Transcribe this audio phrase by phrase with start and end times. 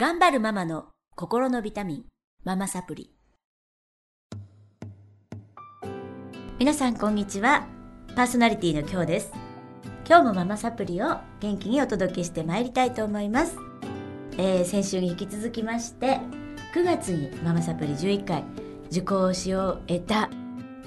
[0.00, 2.04] 頑張るママの心のビタミン、
[2.44, 3.10] ママサプリ。
[6.60, 7.66] 皆さんこんにちは。
[8.14, 9.32] パーソナリティの今日です。
[10.06, 13.56] 今日もママサプリを元気にお届けしてまいりたいと思います。
[14.36, 16.20] えー先週に引き続きまして、
[16.76, 18.44] 9月にママサプリ11回
[18.92, 20.30] 受講しを得た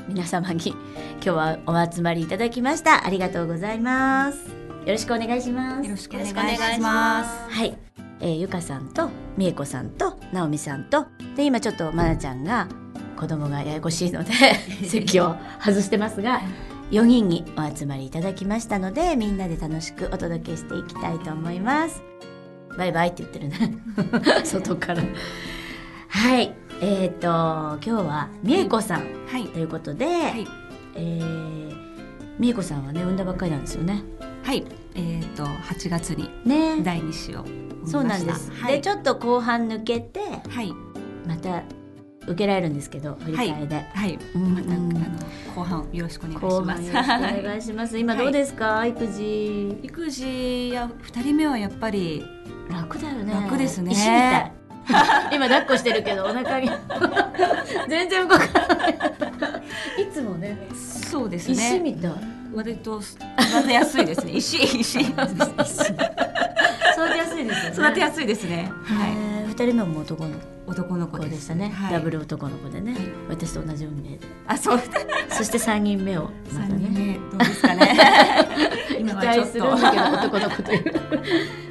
[0.08, 3.06] 皆様に今日はお集まりいただきました。
[3.06, 4.62] ありがとうございます。
[4.86, 5.86] よろしくお願いします。
[5.86, 7.54] よろしくお願いします。
[7.54, 7.78] はい、
[8.22, 12.68] えーゆかさんとみえこさんとなおみさんとで今ちょっとまなちゃんが
[13.18, 14.32] 子供がややこしいので
[14.88, 16.42] 席を外してますが
[16.92, 22.04] 4人にお集まりいただきましたのでみんなで楽しくお届けしていきたいと思います
[22.78, 23.78] バイバイって言ってるね
[24.44, 25.04] 外から
[26.10, 29.48] はいえっ、と今日はみえこさんはい。
[29.48, 30.48] ということで、はい。
[30.96, 31.72] えー
[32.40, 34.04] みえこさんはね産んだばっかりなんですよね
[34.44, 34.66] はい。
[34.96, 36.82] えっ、と8月にね。
[36.84, 37.92] 第二子を産みました。
[37.92, 38.74] そうなんです、はい。
[38.74, 40.20] でちょっと後半抜けて
[40.50, 40.74] はい。
[41.28, 41.64] また
[42.28, 44.20] 受けられるんですけど振り替えで、はい。
[44.36, 44.54] うん。
[44.54, 45.00] またあの
[45.56, 47.12] 後半よろしくお願いします。
[47.40, 47.98] お願いします。
[47.98, 49.80] 今どうですか、育児。
[49.84, 52.24] 育児や二人目はやっぱり
[52.70, 53.34] 楽だよね。
[53.34, 53.92] 楽ですね。
[53.92, 54.52] 石みたい。
[55.34, 56.70] 今抱っこしてるけどお腹に。
[57.88, 58.94] 全然動かない。
[60.04, 60.68] いつもね。
[60.74, 61.54] そうですね。
[61.54, 64.34] 石みたい割と育てやすいですね。
[64.34, 65.02] 石石。
[65.02, 65.24] 育育
[67.12, 68.72] てやすいですよねてやすいですね。
[68.84, 69.12] はい。
[69.12, 71.36] い二人目も男の男の子で。
[71.38, 74.80] したね、はい、ダブル男の子でね、はい私と同じ運命であ、そう。
[75.30, 77.98] そして三人目をまた三人ね目どうですかね。
[78.90, 79.66] 期 今はちょっと。
[79.70, 80.94] 男の子という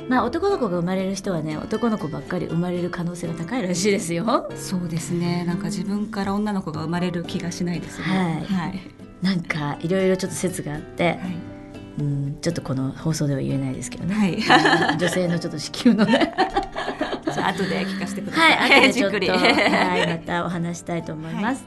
[0.08, 5.44] まあ男の子が生まれる人はね男の子ばっかり生まれる可能性が高いらしいですよそうですね。
[5.46, 8.04] なんか自分から女の子が生まれる気がしないですね。
[8.04, 8.99] はいはい。
[9.22, 11.18] なんかいろいろちょっと説があって、はい。
[11.98, 14.96] うん、ちょっとこの放送では言えないですけどね、はい。
[14.98, 16.34] 女性のちょっと子宮のね
[17.26, 18.40] 後で聞かせてくださ。
[18.42, 19.16] はいい後でちょっと。
[19.16, 21.64] はい、またお話したいと思います、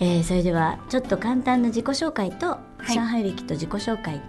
[0.00, 4.20] えーそれではちょっと簡単な自己紹介と、い上海歴と自己紹介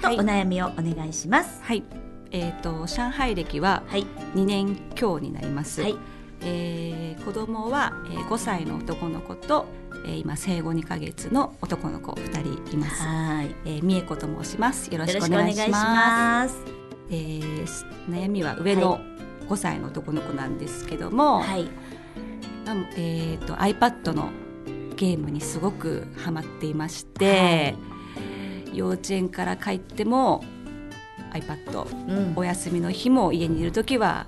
[0.00, 1.82] とはいお悩みをお願いしますはい。
[2.30, 5.82] えっ、と上海歴ははい2年強になります。
[5.82, 5.96] はい
[6.44, 9.66] えー子供は、えー、5歳の男の子と、
[10.06, 13.02] えー今生後2ヶ月の男の子2人います。
[13.02, 14.92] はいえー、美恵子と申します。
[14.92, 16.56] よろしくお願いします。
[17.10, 19.00] えーす悩みは上の
[19.48, 21.68] 5歳の男の子なんですけども、はい
[22.96, 24.30] えー、と iPad の
[24.96, 27.74] ゲームにすごくハマっていまして、
[28.72, 30.44] 幼稚園から帰っても
[31.32, 34.26] iPad うんお休みの日も家にいる時は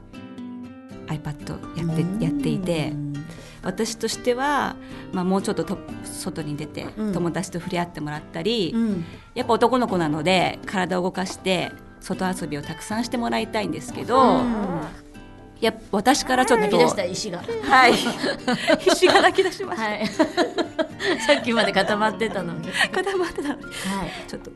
[1.06, 2.92] iPad やってやっていて
[3.64, 4.76] 私としては、
[5.12, 7.12] まあ、もうちょっとと外に出てうん。
[7.12, 9.04] 友達と触れ合ってもらったり、うん。
[9.34, 14.42] やっぱ男の子なので体を動かして外遊びをたくさんしてもらいたいんですけど、
[15.60, 17.42] やっぱ私からちょっと泣き出した石が。
[17.62, 17.94] はい。
[18.78, 20.06] 必死が泣き出しました、はい。
[21.26, 22.68] さっきまで固まってたのに。
[22.68, 23.62] はい固まってたのに。
[24.28, 24.50] ちょっと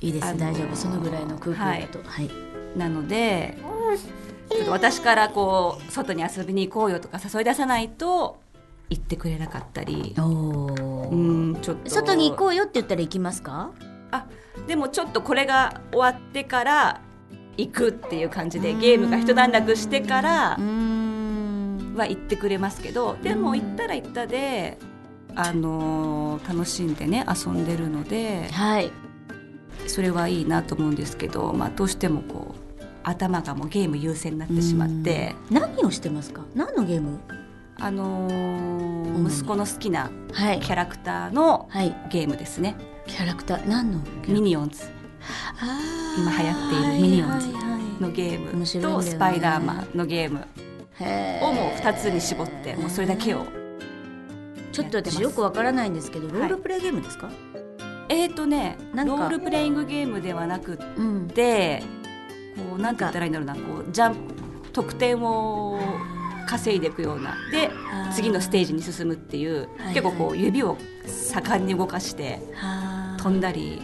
[0.00, 0.26] いいです。
[0.26, 0.76] あのー大丈夫。
[0.76, 1.98] そのぐらいの空気だと。
[2.08, 2.30] はい。
[2.76, 3.58] なので
[4.50, 8.40] ちょっと私からこう外に遊びに行こうよとか誘い出さないと
[8.88, 10.14] 行ってくれなかったり。
[10.18, 11.90] おうーんちょっと。
[11.90, 13.70] 外に行こうよって言ったら行きますか？
[14.10, 14.26] あ
[14.66, 17.00] でもちょっとこれが終わってから
[17.56, 24.78] 行くっていう感じでゲームが一段落してからは行ってくれますけどでも行ったら行ったで、
[25.36, 28.90] あのー楽しんでね遊んでるのではい。
[29.86, 32.59] それはいいなと思うんですけど、まあ、どうしてもこう
[33.02, 36.42] 頭がもうゲーム優先になってしまって、何をしてますか？
[36.54, 37.18] 何のゲーム？
[37.78, 39.26] あのーうん。
[39.26, 40.60] 息子の好きなはい。
[40.60, 41.96] キャラクターのはい。
[42.10, 42.76] ゲームですね。
[43.06, 43.68] キャラクター？
[43.68, 44.84] 何のミニオンズ。
[46.18, 47.48] 今流行っているミニオンズ
[48.00, 53.44] のゲー面ムとスパイダーマンのゲームをもう2つに絞ってもうそれだけを
[54.72, 57.28] ちょっと私よくわからないんですけどロールプレイゲームですか、
[58.08, 61.28] えーとねロールプレイングゲームではなくうん。
[61.28, 61.82] て
[62.70, 64.16] こうなんて言ったらいいんだろうなこうジャン
[64.72, 65.80] 得点を
[66.46, 67.70] 稼いでいくようなで
[68.12, 70.76] 次のステージに進むっていうはい結構こう指を
[71.06, 73.80] 盛んに動かしては飛んだり。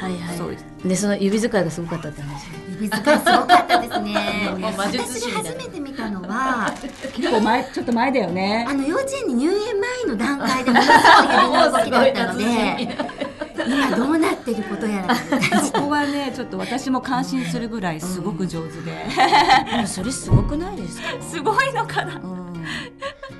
[0.00, 0.36] はいはい。
[0.36, 0.56] そう。
[0.88, 2.46] でその指使いがすごかったって話。
[2.72, 4.14] 指使いすごかったですね。
[4.60, 5.50] 私みたいな。
[5.50, 6.72] 初めて見たのは
[7.14, 8.66] 結構前ちょっと前だよね。
[8.68, 12.44] あの幼稚園に入園前の段階でものすごい指の動きだったので
[13.66, 15.14] 今どうなってることやら。
[15.60, 18.92] そこはねちょっと私も感心するぐらいすごく上手で、
[19.70, 21.08] でもそれすごくないですか？
[21.20, 22.16] すごいのかな。
[22.16, 22.64] うん。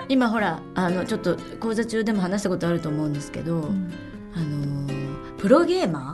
[0.09, 3.71] 今ほらあのちょっと講座中でも話したことあると思うんですけど、
[4.35, 6.13] あのープロゲーマ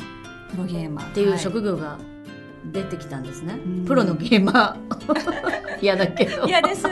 [0.48, 0.50] ー？
[0.52, 1.06] プロゲーマー。
[1.06, 1.98] っっていう職業が
[2.72, 3.84] 出てきたんですね、うん。
[3.84, 5.80] プロのゲーマー。
[5.82, 6.46] 嫌だけど。
[6.46, 6.84] 嫌です。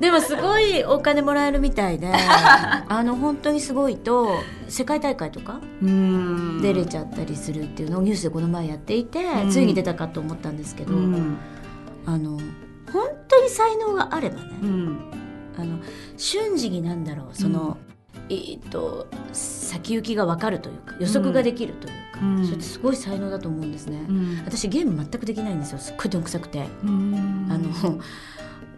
[0.00, 4.36] でもすごいお金もらえるみたいで あの本当にすごいと
[4.68, 6.60] 世界大会とかうん。
[6.60, 9.50] 出れちゃったりするっていうのをニュースでこの前やっていて、うん。
[9.50, 11.36] ついに出たかと思ったんですけど、うん。
[12.06, 12.38] あの
[12.92, 14.98] 本当に才能があればね、うん。
[15.58, 15.78] あの
[16.16, 17.78] 瞬時になんだろうその、
[18.30, 22.44] えーっと先行きが分かるというか予測ができるというか、うん。
[22.44, 24.04] それってすごい才能だと思うんですね。
[24.08, 24.42] うん。
[24.44, 25.78] 私ゲーム全くできないんですよ。
[25.78, 27.46] すっごいどんくさくて、うん。
[27.50, 27.98] あの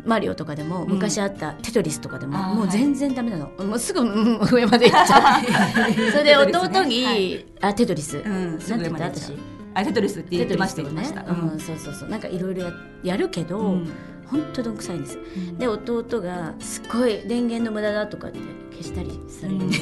[0.05, 0.91] マリオとかでもうん。
[0.93, 5.43] 昔あったテトリスとかでも、もう全然ダメなの、もうすぐ、うん上まで行っちゃう。
[6.12, 8.20] それで弟に、はいあテトリス、う
[8.56, 9.05] んすなんて言った？
[9.06, 9.32] 私。
[9.32, 9.37] う
[9.75, 11.31] あテトリスって言ってましたテト言ってました。
[11.32, 12.08] リスをね、うん、そうそうそう。
[12.08, 12.73] なんかいろいろや
[13.05, 13.88] やるけど、うん
[14.31, 15.19] 本当どんくさいんです。
[15.59, 18.38] で弟がすっごい電源の無駄だとかって
[18.71, 19.77] 消したりされるんで、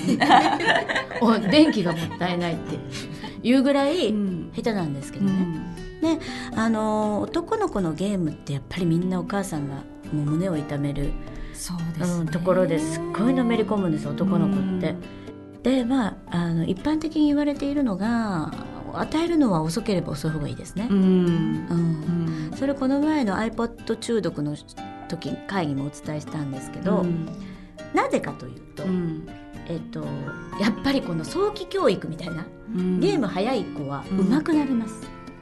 [1.20, 2.78] お電気がもったいないって。
[3.42, 4.50] いうぐらいうん。
[4.54, 5.76] 下手なんですけどうね、ん
[6.54, 9.76] あのー男の子のゲームってやっぱりみんなお母さんが
[10.12, 11.12] もう胸を痛める、
[11.52, 12.20] そうですね。
[12.20, 14.94] うんところですっごいのめり込むんです男の子って。
[15.62, 18.52] でまああの一般的に言われているのが
[18.94, 20.88] 与えるのは遅ければ遅い方がいいですね。
[20.90, 22.52] うん。
[22.56, 24.56] それこの前の iPod 中毒の
[25.08, 27.26] 時会議もお伝えしたんですけど、うん。
[27.94, 29.28] なぜかというと、うん。
[29.66, 30.04] えっと、
[30.60, 33.00] やっぱりこの早期教育みたいなうん。
[33.00, 34.28] ゲーム早い子はうん。
[34.28, 34.94] 上手くなります、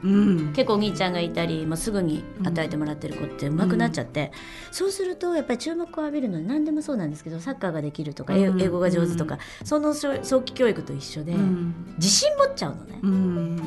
[0.03, 0.53] うん。
[0.53, 4.31] 結構お兄ちゃんがいたりもうすぐに与えてもらってる子って上手くなっちゃって、
[4.71, 8.61] そうするとやっぱり注目を浴びるのは何でもそうなんですけどサッカーができるとか、英うん。
[8.61, 11.73] 英語が上手とか、その早早期教育と一緒で、うん。
[11.97, 12.99] 自信持っちゃうのね。
[13.01, 13.61] うん。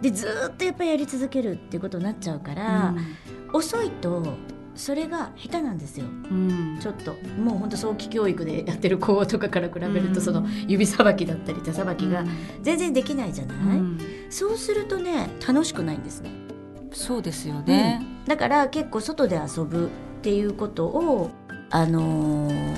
[0.00, 2.94] でずーっとやっぱりやり続けるっていうことになっちゃうから、
[3.52, 4.22] 遅いと
[4.80, 6.06] それが下手なんですよ。
[6.06, 6.78] うん。
[6.80, 10.12] ちょっともう本当早期教育でやってる子とかから比べるうん。
[10.14, 12.28] とその指さばきだったり手さばきがうん。
[12.62, 13.98] 全然できないじゃない、うん。
[14.30, 16.30] そうするとね楽しくないんですね。
[16.92, 18.02] そうですよね。
[18.26, 19.88] だから結構外で遊ぶっ
[20.22, 21.30] ていうことを
[21.68, 22.76] あのー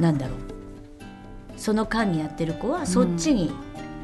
[0.00, 0.38] なんだろう。
[1.58, 3.52] その間にやってる子はそっちに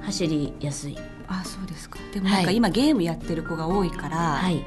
[0.02, 1.99] 走りやすい、あそうですか。
[2.12, 2.56] でもなんかはい。
[2.56, 4.62] 今ゲームやってる子が多いからはい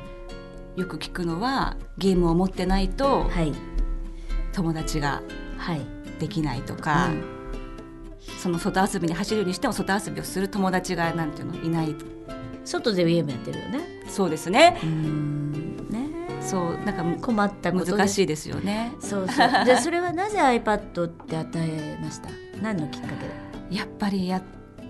[0.80, 3.54] よく聞くのはゲームを持ってないとはい。
[4.54, 5.22] 友達が
[5.58, 5.82] はい。
[6.20, 7.24] できないとか、うん。
[8.40, 11.96] その外遊びに走るにしても外遊びをする友達がなんていうのいない。
[12.64, 13.82] 外でゲームやってるよね。
[14.08, 14.78] そうですね。
[15.90, 16.10] ね。
[16.42, 18.94] そうなんか困った難しいですよね。
[19.02, 19.66] そうそう。
[19.66, 22.30] でそれはなぜ iPad って与えました？
[22.62, 23.16] 何のきっかけ
[23.70, 23.78] で？
[23.78, 24.42] やっぱりや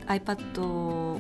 [0.08, 1.20] iPad を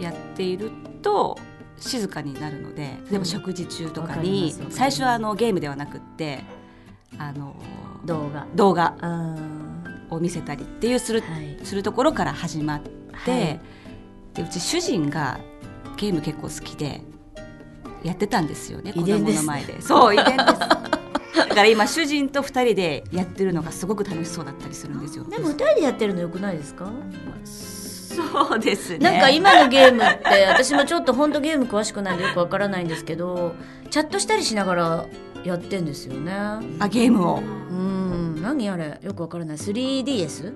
[0.00, 0.70] やっている
[1.02, 1.38] と
[1.78, 6.44] 静かになるので例えば食事中とかに、最初はあのゲームではなくって
[7.18, 7.56] あの
[8.04, 8.46] 動画。
[8.54, 9.36] 動画あ
[10.10, 11.64] を見せたりっていうする,、ーはい。
[11.64, 12.80] するところから始まっ
[13.24, 13.60] て、はい。
[14.34, 15.40] でうち主人が
[15.96, 17.02] ゲーム結構好きで
[18.02, 19.80] やってたんですよね子供の前で。
[19.80, 20.46] そう遺伝です。
[21.36, 25.24] だから今主人と二人でやってるのがすごく楽しそうだったりするんですよ。
[25.24, 26.90] でも二人でやってるのよくないですか、
[28.16, 28.98] そうですね。
[28.98, 33.54] なんか今のゲームって私もちょっと本当ゲーム詳しくないんでよくわからないんですけど
[33.90, 35.06] チャットしたりしながら
[35.44, 36.32] やってんですよね。
[36.32, 37.38] あゲームを。
[37.38, 38.42] うん。
[38.42, 38.98] 何あれ？
[39.02, 39.56] よくわからない。
[39.56, 40.52] 3DS?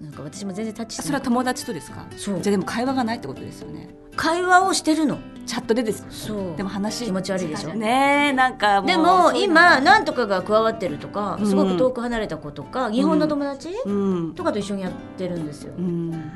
[0.00, 1.06] なんか私も全然タッチしてない。
[1.06, 2.06] それは友達とですか？
[2.16, 2.40] そう。
[2.40, 3.88] じゃあでも会話がないってことですよね。
[4.14, 5.18] 会話をしてるの。
[5.44, 6.56] チャットでですそう。
[6.56, 7.74] でも話気持ち悪いでしょ。
[7.74, 11.46] ねえなんかもうでも今なんとかが加わってるとかうん。
[11.48, 14.34] すごく遠く離れた子とか、日本の友達、うん。
[14.34, 16.32] とかと一緒にやってるんですよ、うん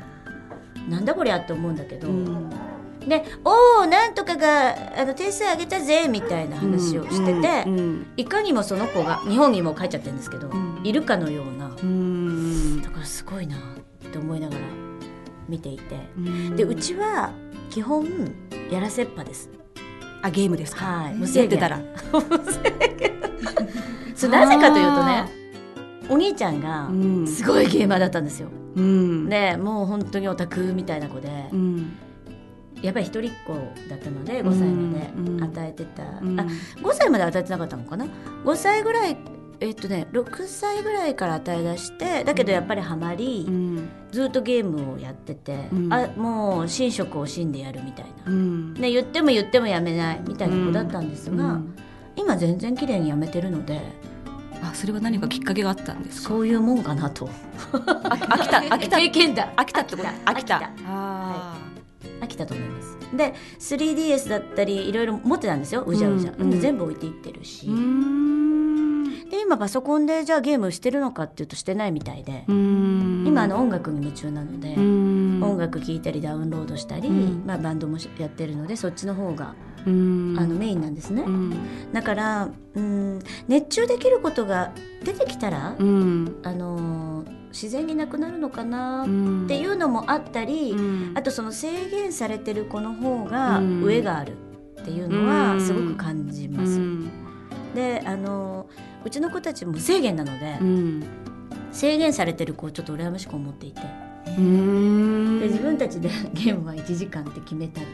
[0.87, 2.49] なんだこりゃって思うんだけど、うん。
[3.07, 10.81] で「おおなんとかがあの点数上げたぜ」みたいな話をしてて、うんいかにもその子が日本にも帰っちゃってるんですけど、ん。
[10.83, 11.71] いるかのような。
[11.81, 13.59] うんだからすごいなっ
[14.11, 14.61] て思いながら
[15.47, 15.95] 見ていて。
[16.17, 16.55] うん。
[16.55, 17.31] でうちは
[17.69, 18.05] 基本
[18.71, 19.49] やらせっぱです。
[20.21, 20.85] あゲームですか？
[20.85, 21.79] はい、無や制限ってたら。
[24.15, 25.25] そうなぜかというとね
[26.09, 27.27] お兄ちゃんがうん。
[27.27, 28.49] すごいゲーマーだったんですよ。
[28.77, 29.29] うん。
[29.29, 31.97] でもう本当にオタクみたいな子で、うん。
[32.81, 33.53] やっぱり一人っ子
[33.89, 35.43] だったので5歳までうん。
[35.43, 36.39] 与えてた、うん。
[36.39, 38.05] あ5歳まで与えてなかったのかな
[38.45, 39.17] ？5歳ぐらい
[39.59, 43.89] えっとね6歳ぐらいから与え出してだけどやっぱりハマり、うん。
[44.11, 45.93] ずっとゲームをやってて、うん。
[45.93, 48.73] あもう寝食を惜しんでやるみたいな、うん。
[48.75, 51.75] ね、言っても言ってもやめないみたいな子だったんですが、うん。
[52.15, 53.81] 今全然綺麗にやめてるので
[54.63, 56.29] あそれは何かきっかけがあったんですか？
[56.29, 57.29] そういうもんかなと。
[57.73, 58.57] あ飽きた。
[58.75, 58.97] 飽きた。
[58.97, 59.53] 経験だ。
[59.55, 60.07] 飽きたってこと？
[60.07, 60.55] 飽きた。
[60.57, 60.71] 飽きた。
[60.87, 61.57] あ
[62.21, 62.97] 飽きたと思います。
[63.15, 65.83] で 3DS だったりいろいろ持ってたんですよ。
[65.85, 67.67] うじゃうじゃ、うんうん全部置いていってるし、
[69.29, 73.23] で今パソコンでじゃあゲームしてるのかっていうとしてないみたいで、うん。
[73.27, 77.43] 今あの音楽に夢中なので、音楽聴いたりダウンロードしたり、うん。
[77.45, 81.53] まあ、バンドもやってるのでそっちの方が、うんあのメインなんですね、うん。
[81.93, 84.71] だからうん熱中できることが
[85.03, 86.35] 出てきたら、うん。
[86.43, 89.09] あのー自然になくなるのかなっう
[89.43, 89.47] ん。
[89.47, 91.17] ていうのもあったり、うん。
[91.17, 93.83] あとその制限されてる子の方がうん。
[93.83, 94.33] 上がある
[94.81, 95.27] っていうのうん。
[95.55, 96.73] はすごく感じます。
[96.79, 97.09] うん。
[97.73, 98.67] であの
[99.05, 101.03] うちの子たち無制限なので、うん。
[101.71, 103.81] 制限されてる子をちょっと羨ましく思っていて。
[104.37, 105.39] うん。
[105.39, 107.91] で自分たちで ゲームは1時間って決めたりね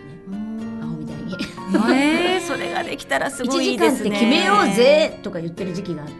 [1.91, 6.13] えー、それができたらす1ごいい時間っいですねて決めようぜとか言ってる時期があって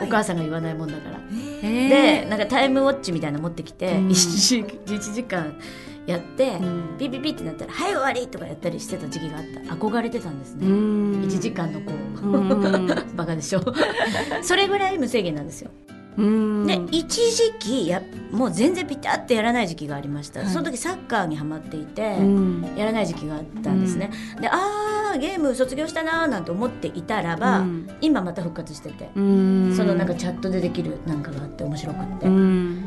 [0.00, 1.18] お母さんが言わないもんだから。
[1.62, 1.88] えー。
[2.22, 4.08] でなんかタイムウォッチみたいなの持ってきて、うん。
[4.08, 5.58] 1, 時1時間
[6.06, 6.96] やって、うん。
[6.98, 9.74] ピピピってなったら「はい終わり!」とかやったりしてた時期があった。
[9.74, 11.22] 憧れてたんですうね、ん。
[11.24, 12.86] 1時間の子、うん。
[13.16, 13.62] バカでしょ。
[14.42, 15.70] それぐらい無制限なんですよ。
[15.90, 20.48] うんで一時期やもう全然ピタッてやらない時期がありました、はい。
[20.48, 22.74] その時サッカーにはまっていて、うん。
[22.76, 24.10] やらない時期があったんですね、
[24.40, 27.88] であーゲーム卒業したなーなんて思っていたらば、うん。
[28.00, 29.74] 今また復活してて、うん。
[29.76, 32.84] そのなんかチャットでできるなんかがあって面白くって、うん。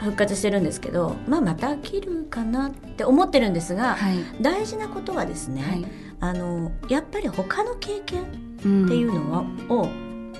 [0.00, 4.16] 復活してるんですけど、まあ、また飽きるかなって思ってるんですが、はい。
[4.40, 5.86] 大事なことはですね、はい。
[6.20, 8.24] あのやっぱり他の経験っ
[8.64, 9.88] うんていうのは、を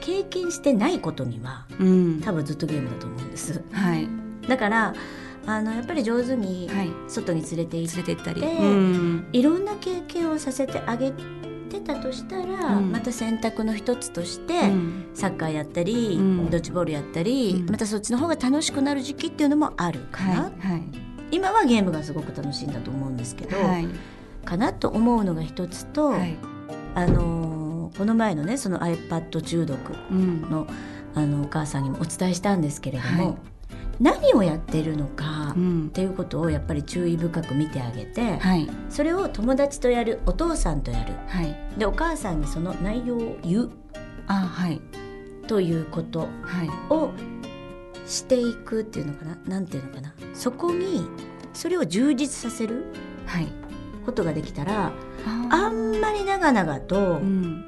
[0.04, 2.20] 経験してないことにはうん。
[2.20, 3.62] 多分ずっとゲームだと思うんです。
[3.72, 4.08] はい。
[4.46, 4.94] だから
[5.46, 6.90] あのやっぱり上手にはい。
[7.08, 8.40] 外に連れて行って、連れて行ったり。
[8.40, 9.26] でうん。
[9.32, 11.10] いろんな経験をさせてあげ
[11.70, 12.92] てたとしたら、うん。
[12.92, 15.06] また選択の一つとして、うん。
[15.14, 16.50] サッカーやったり、うん。
[16.50, 17.70] ドッジボールやったり、うん。
[17.70, 20.68] またそっちの方が楽しくなる時期っていうのもあるかな、はい。
[20.68, 20.82] はい。
[21.30, 23.88] 今はゲームがすごく楽しいんだと思うんですけど、はい。
[24.44, 26.36] かなと思うのが一つと、はい。
[26.94, 27.53] あのー
[27.96, 29.78] この前のねその iPad 中毒
[30.10, 30.42] うん。
[30.42, 30.66] の
[31.14, 33.36] あのお母さんにもお伝えしたんですけれども、はい。
[34.00, 35.90] 何をやってるのか、っうん。
[35.90, 38.68] ていうことをやっぱり注意深く見てあげて、はい。
[38.88, 41.12] それを友達とやるお父さんとやる。
[41.28, 41.56] はい。
[41.78, 43.70] でお母さんにその内容を言う
[44.26, 44.80] あはい。
[45.46, 46.68] ということはい。
[46.90, 47.12] を
[48.06, 49.38] していくっていうのかな？
[49.46, 50.12] なんていうのかな？
[50.34, 51.06] そこに
[51.52, 52.86] それを充実させる
[53.26, 53.46] はい。
[54.04, 57.64] ことができたらああんまり長々とうん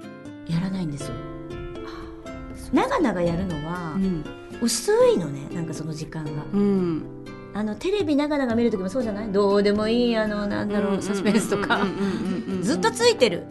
[0.48, 1.14] やらないんですよ。
[2.72, 4.24] 長々やるのはうん。
[4.60, 6.30] 薄いのねなんかその時間が。
[6.52, 7.02] うん。
[7.54, 9.32] あのテレビ長々見る時もそうじゃない？
[9.32, 11.86] どうでもいいあのなんだろうサスペンスとか。
[12.62, 13.44] ずっとついてる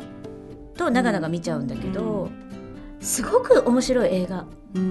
[0.75, 2.29] と長々見ちゃうんだけど
[2.99, 4.45] すごく面白い映画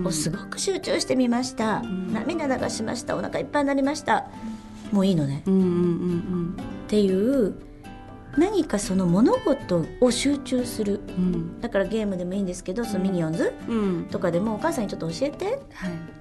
[0.04, 2.12] をすごく集中してみました、ん。
[2.12, 3.16] 涙流しました。
[3.16, 4.26] お腹いっぱいになりました。
[4.92, 5.42] もういいのね。
[5.42, 7.54] っていう
[8.38, 11.60] 何かその物事を集中するうん。
[11.60, 14.04] だからゲームでもいいんですけどそのミニオンズうん。
[14.06, 15.46] とかでもお母さんにちょっと教えて。
[15.46, 15.58] はい。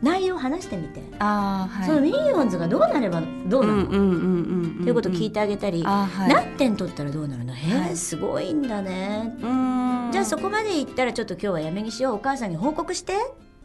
[0.02, 1.88] 内容を話してみて、あーはい。
[1.88, 6.30] そのミニオンズがどうなればどうなの、っていうことを聞いてあげたり、はい。
[6.30, 7.54] 何点取ったらどうなるの？
[7.54, 7.96] へえ、はい。
[7.96, 9.36] すごいんだね。
[9.42, 10.10] うん。
[10.12, 12.16] じゃあそこまで行ったらちょっと今日はやめにしよう。
[12.16, 13.14] お母さんに報告して、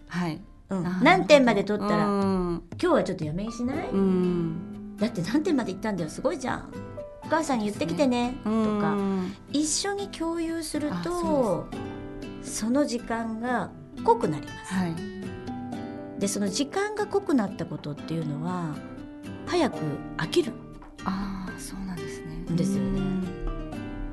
[0.09, 0.41] はい。
[0.71, 0.85] うん。
[1.03, 2.07] 何点まで取ったら。
[2.07, 2.63] うん。
[2.81, 4.97] 今日はちょっとやめにしない、うん。
[4.97, 6.11] だって何点まで行ったんだよ。
[6.11, 6.73] すごいじゃん。
[7.25, 8.35] お母さんに言ってきてね。
[8.45, 8.97] ととか
[9.53, 11.67] 一緒に共有するあとそ
[12.43, 13.71] その時間が
[14.05, 14.75] 濃くなります。
[14.75, 16.21] はい。
[16.21, 18.75] でその時間が濃くなったことっていうのは
[19.47, 19.77] 早く
[20.17, 20.53] 飽きる。
[21.05, 22.45] ああそうなんですね。
[22.51, 23.01] ですよね。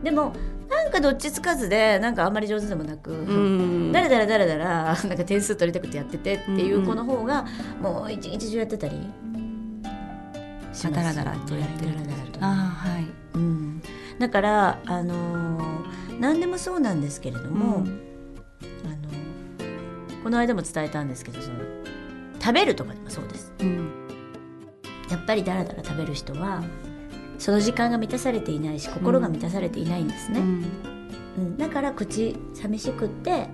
[0.04, 0.34] でも
[0.70, 3.92] なんかどっちつかずでなんかあんまり上手でもなく、うん。
[3.94, 7.46] だらだらだらだらなんか点数取りたくてやっててっていう子の方が
[7.82, 8.96] もう一日中やってたり
[10.74, 11.92] しますだらだらとやってる
[12.42, 13.06] あはい。
[13.36, 13.82] うん、
[14.20, 15.66] だから、あのー
[16.20, 18.02] 何でもそうなんですけれども、うん。
[18.86, 21.58] あのこの間も伝えたんですけどその
[22.40, 23.54] 食べるとかでもそうです。
[23.60, 23.92] うん。
[25.10, 26.64] やっぱりだらだら食べる人は
[27.38, 30.66] その時間が満たされていないし心が満たされていないんですね、うん。
[31.38, 31.58] うん。
[31.58, 33.48] だから口寂しくって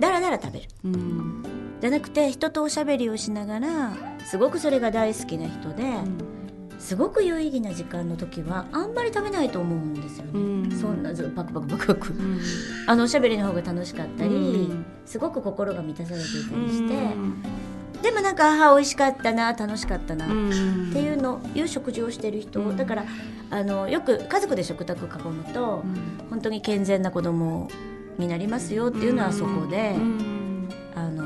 [0.00, 0.68] だらだら食べる。
[0.84, 1.44] うん。
[1.82, 3.92] じゃなくて人とおしゃべりをしながら
[4.24, 5.82] すごくそれが大好きな人で、
[6.80, 10.70] すごく有意義な時間の時はあんまり食べないと思うんですよね、うん。
[10.72, 12.12] そんなずパクパクパクパク。
[12.12, 12.40] うん。
[12.86, 14.84] あのおしゃべりの方が楽しかったり、うん。
[15.04, 17.42] すごく心が満たされていたりして、うん。
[18.02, 20.88] でもなんかあー美味しかったな楽しかったな、うん。
[20.90, 22.76] っていうのいう食事をしてる人、うん。
[22.76, 23.04] だから
[23.50, 25.84] あのよく家族で食卓囲むと、
[26.30, 27.68] 本当に健全な子供
[28.18, 29.96] になりますよっていうのはそこで、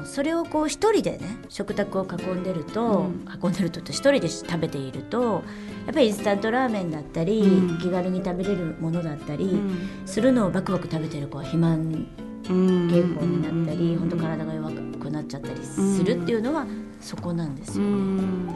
[0.04, 3.26] それをこう一人でね食卓を囲んでると、うん。
[3.42, 5.42] 囲んでると一人で食べていると
[5.86, 7.78] やっぱりインスタントラーメンだったり、うん。
[7.78, 10.02] 気軽に食べれるものだったり、うん。
[10.06, 12.06] するのをバクバク食べてる子は肥満
[12.48, 12.88] うん。
[12.88, 13.98] 傾向になったり、うん。
[14.00, 16.66] 本当体が弱くなっちゃったりするっていうのは
[17.00, 17.88] そこなんですうよ。
[17.88, 18.46] ん。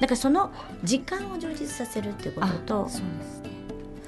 [0.00, 0.50] だからその
[0.82, 2.46] 時間を充実させるっていうこと
[2.84, 3.59] とそうですね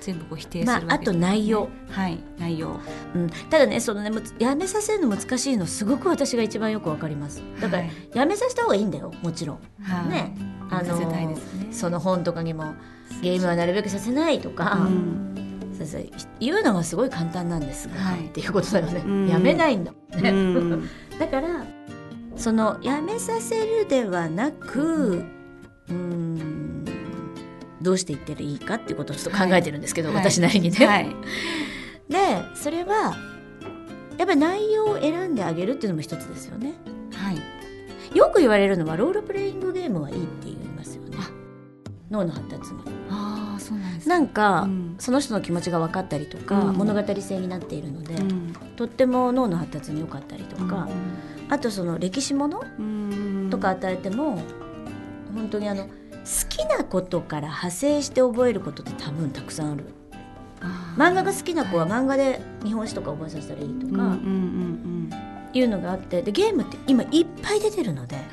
[0.02, 2.80] 全部こう否定するまあ、あとわけですね内容、はい内容。
[3.14, 7.42] うん、ただねそのねやめさせるの難しいのすごく私が一番よくわかります。
[7.60, 9.58] だから、はいやめさせた方がいいんだよもちろん。
[9.82, 10.08] はい。
[10.08, 10.34] ね。
[10.70, 11.36] あのね。
[11.70, 12.74] その本とかにも
[13.22, 15.28] ゲームはなるべくさせないとか、うん。
[16.40, 18.26] 言うのはすごい簡単なんですが、はい。
[18.26, 19.28] っていうことだよね、うん。
[19.28, 20.88] やめないんだもんね、うん。
[21.18, 21.64] だから
[22.36, 25.24] そのやめさせるではなく
[25.88, 26.81] うーん
[27.82, 30.16] どうしていったらいいかっていうことをちょっと考えてるんですけど、はい。
[30.18, 30.86] 私なりにね。
[30.86, 31.16] はい。
[32.08, 32.18] で
[32.54, 33.16] それは
[34.18, 36.74] やっぱり内容を選んであげるっていうのも一つですよね。
[37.14, 38.16] はい。
[38.16, 41.16] よく言われるのはロールプレイングゲームはいいって言いますよね。
[41.18, 41.30] あ
[42.10, 42.80] 脳の発達に。
[43.10, 44.94] ああそうなんですなんか、うん。
[44.98, 48.52] その人の気持ちが分かったりとか、うん物語性になっているので、うん。
[48.76, 50.88] とっても脳の発達に良かったりとか、
[51.48, 53.48] あとその歴史ものうん。
[53.50, 54.42] とか与えても、
[55.34, 55.88] 本当にあの
[56.24, 59.84] 好きなことから派生して覚えることって多分たくさんある。
[60.96, 64.18] 漫画が好きな子は漫画で日本史とか覚えさせたらいいとか
[65.52, 66.22] いうのがあって。
[66.22, 68.26] でゲームって今いっぱい出てるのではい。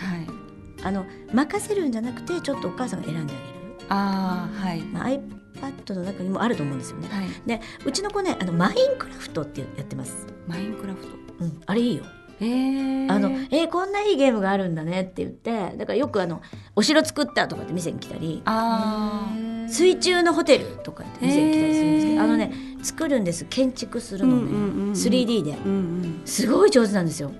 [0.82, 4.82] あの任せるんじゃなくてちょっとお母さんが選んであげる、ああはい。
[4.82, 7.10] まあ、iPad の中にもあると思うんですよね。
[7.10, 7.28] はい。
[7.46, 11.10] でうちの子ねあのマインクラフトってやってます、マインクラフト。
[11.42, 12.04] うん、あれいいよ
[12.42, 16.42] えー、あのえーこんないいゲームがあるんだねって言ってだからよくあの
[16.76, 19.30] お城作ったとかって店に来たりあ
[19.68, 23.46] 水中のホテルとかって店に来たりするんですけど、あのね作るんです。
[23.50, 24.56] 建築するのね、うんうんう
[24.86, 24.92] んうん。
[24.94, 26.22] 3D でーうんうん。
[26.26, 27.32] すごい上手なんですよ。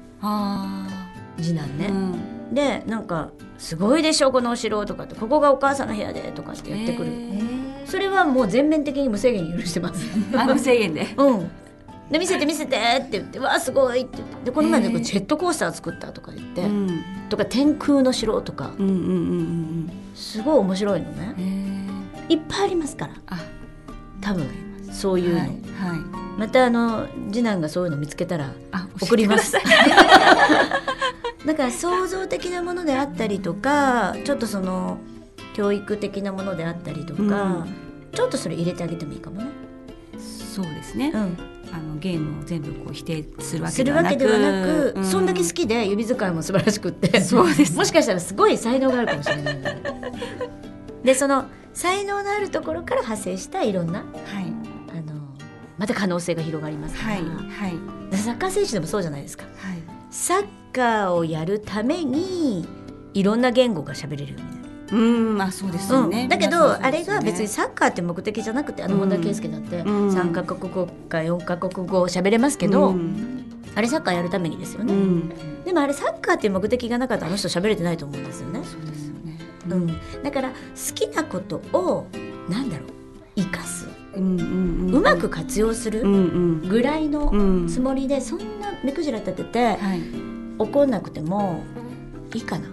[1.38, 1.94] 次男ね、う
[2.52, 2.54] ん。
[2.54, 7.88] でなんか「すごいでしょこのお城」とかって「ここがお母さんの部屋で」とかってやってくる、えー。
[7.88, 10.06] それはもう全面的に無制限に許してます。
[10.36, 11.08] あ無制限で。
[11.18, 11.52] うん
[12.12, 14.46] で見せて見せてって言って「わあすごい」って言って。
[14.46, 15.04] でこの前なんかへー。
[15.04, 17.04] ジェットコースター作ったとか言って、うん。
[17.30, 18.72] とか天空の城とか。
[18.78, 19.12] うんうんうんう
[19.42, 21.36] んすごい面白いのね。
[21.38, 21.44] うん
[22.20, 23.14] えー、いっぱいありますから。
[23.28, 23.40] あ。
[24.22, 24.48] 多分
[24.92, 25.60] そういうの、はいはい。
[26.38, 29.54] またあの次男がそういうの見つけたらあ送ります。
[29.54, 29.60] だ
[31.56, 34.98] から創造的なものであったりとかちょっとその
[35.54, 37.66] 教育的なものであったりとか、
[38.14, 39.48] ちょっとそれ入れてあげてもいいかもね、
[40.18, 41.38] そうですね、うん、
[41.72, 45.06] あのゲームを全部こう否定するわけすではなくうん。
[45.06, 47.22] そんだけ好きで指使いも素晴らしくって。
[47.22, 47.76] そうです。
[47.78, 49.58] もしかしたらすごい才能があるかもしれない
[51.04, 54.54] でその才能のあるところから派生したいろんなはい。
[54.90, 55.20] あの
[55.78, 58.18] また可能性が広がりますから、はいはい。
[58.18, 59.44] サッカー選手でもそうじゃないですか。
[59.44, 59.54] はい。
[60.10, 62.68] サッカーをやるために
[63.14, 64.59] いろんな言語が喋れるようになる
[64.92, 70.10] うんまあそうですよね、うん、だけど、あれが別にサッカーって目的じゃなくてあの本田圭佑だってうん。
[70.10, 73.46] 3カ国語か4カ国語喋れますけど、うん。
[73.76, 75.64] あれサッカーやるためにですよね、うん。
[75.64, 79.40] でもあれサッカーっていう目的がなかったらあの人喋れてないと思うんですよね、そうですよね。
[79.70, 80.24] うん。
[80.24, 80.56] だから好
[80.96, 82.08] きなことを
[82.50, 82.88] なんだろう
[83.36, 86.02] 生かす、うんうんうんうまく活用する
[86.68, 87.68] ぐらいのうん。
[87.68, 90.02] つもりでそんな目くじら立ててはい。
[90.58, 91.64] 怒んなくても
[92.34, 92.68] いいかな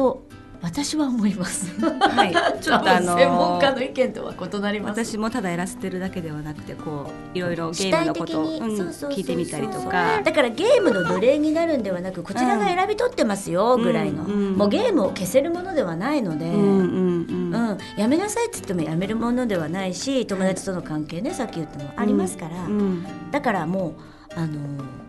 [0.00, 0.22] と
[0.62, 1.78] 私は思います。
[1.80, 2.32] たはい。
[2.60, 5.06] ちょっとあの専門家の意見とは異なります。
[5.06, 10.20] 私もただやらせてるだけではなくてこういろいろゲームのことを、うん聞いてみたりとか。
[10.22, 23.06] だからゲームの奴隷になるんではなくこちらが選び取ってますよぐらいの、うんうんもうゲームを消せるものではないので、うんうんやめなさいって言ってもやめるものではないし友達との関係ねさっき言ったのはありますから、うん。
[23.30, 24.58] だからもうあの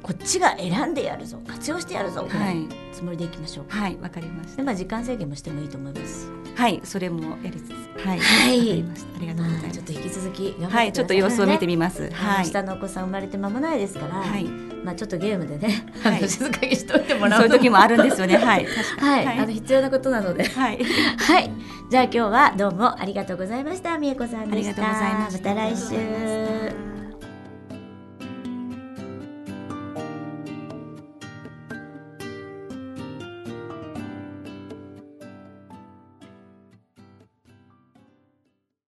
[0.01, 4.57] こっちが選んでやるぞ活用してやるぞぐらはいつもりでいきましょう、はいわかりました。
[4.57, 6.29] でまあ時間制限もしてもいいと思います。
[6.55, 6.81] はい。
[6.83, 7.71] それもやりつつ
[8.05, 9.71] はいはいありがとうございます。
[9.73, 12.03] ちょっと引き続きはいちょっと様子を見てみます。
[12.03, 12.45] はいはい。
[12.45, 14.45] 下のお子さん生まれて間もないですから、はい。
[14.83, 16.27] まあちょっとゲームでね、はい。
[16.27, 18.37] 静かにしといてもらそううのいう時もあるんですよね。
[18.37, 18.65] はい。
[18.97, 19.39] はい、はい。
[19.39, 20.43] あの必要なことなので。
[20.43, 20.79] はい。
[20.83, 21.51] はい。
[21.89, 23.97] じゃあ今日はどうもありがとうございました。
[23.97, 24.71] みえこさんでした。
[24.71, 25.49] ありがとうございました。
[25.49, 26.50] また来週